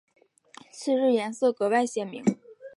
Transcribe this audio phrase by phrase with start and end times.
[0.71, 2.25] 次日颜色格外鲜明。